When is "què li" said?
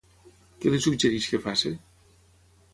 0.63-0.79